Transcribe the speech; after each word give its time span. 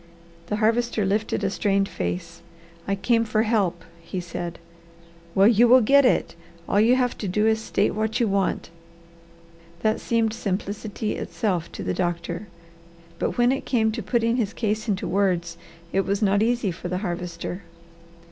The 0.47 0.55
Harvester 0.55 1.05
lifted 1.05 1.43
a 1.43 1.51
strained 1.51 1.87
face. 1.87 2.41
"I 2.87 2.95
came 2.95 3.23
for 3.23 3.43
help," 3.43 3.83
he 4.01 4.19
said. 4.19 4.57
"Well 5.35 5.47
you 5.47 5.67
will 5.67 5.81
get 5.81 6.05
it! 6.05 6.33
All 6.67 6.81
you 6.81 6.95
have 6.95 7.15
to 7.19 7.27
do 7.27 7.45
is 7.45 7.59
to 7.59 7.65
state 7.67 7.91
what 7.93 8.19
you 8.19 8.27
want." 8.27 8.71
That 9.81 10.01
seemed 10.01 10.33
simplicity 10.33 11.13
itself 11.17 11.71
to 11.73 11.83
the 11.83 11.93
doctor. 11.93 12.47
But 13.19 13.37
when 13.37 13.51
it 13.51 13.63
came 13.65 13.91
to 13.91 14.01
putting 14.01 14.37
his 14.37 14.53
case 14.53 14.87
into 14.89 15.07
words, 15.07 15.55
it 15.93 16.01
was 16.01 16.23
not 16.23 16.41
easy 16.41 16.71
for 16.71 16.87
the 16.87 16.97
Harvester. 17.05 17.61